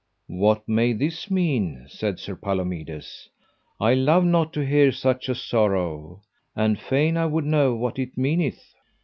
[0.33, 1.85] What may this mean?
[1.87, 3.29] said Sir Palomides;
[3.79, 6.21] I love not to hear such a sorrow,
[6.55, 8.73] and fain I would know what it meaneth.